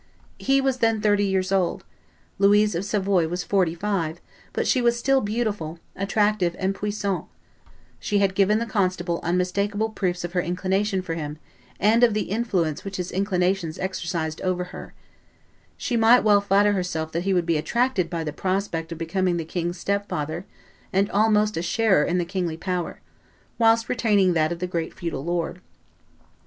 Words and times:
He 0.39 0.61
was 0.61 0.77
then 0.79 0.99
thirty 0.99 1.23
years 1.25 1.51
old; 1.51 1.85
Louise 2.39 2.73
of 2.73 2.83
Savoy 2.83 3.27
was 3.27 3.43
forty 3.43 3.75
five, 3.75 4.19
but 4.51 4.65
she 4.65 4.81
was 4.81 4.97
still 4.97 5.21
beautiful, 5.21 5.77
attractive, 5.95 6.55
and 6.57 6.73
puissant; 6.73 7.25
she 7.99 8.17
had 8.17 8.33
given 8.33 8.57
the 8.57 8.65
constable 8.65 9.19
unmistakable 9.21 9.91
proofs 9.91 10.23
of 10.23 10.33
her 10.33 10.41
inclination 10.41 11.03
for 11.03 11.13
him 11.13 11.37
and 11.79 12.03
of 12.03 12.15
the 12.15 12.31
influence 12.31 12.83
which 12.83 12.97
his 12.97 13.11
inclinations 13.11 13.77
exercised 13.77 14.41
over 14.41 14.63
her: 14.73 14.95
she 15.77 15.95
might 15.95 16.23
well 16.23 16.41
flatter 16.41 16.71
herself 16.73 17.11
that 17.11 17.21
he 17.25 17.31
would 17.35 17.45
be 17.45 17.57
attracted 17.57 18.09
by 18.09 18.23
the 18.23 18.33
prospect 18.33 18.91
of 18.91 18.97
becoming 18.97 19.37
the 19.37 19.45
king's 19.45 19.77
step 19.77 20.09
father 20.09 20.47
and 20.91 21.11
almost 21.11 21.57
a 21.57 21.61
sharer 21.61 22.03
in 22.03 22.17
the 22.17 22.25
kingly 22.25 22.57
power, 22.57 22.99
whilst 23.59 23.87
retaining 23.87 24.33
that 24.33 24.51
of 24.51 24.57
the 24.57 24.65
great 24.65 24.95
feudal 24.95 25.23
lord. 25.23 25.61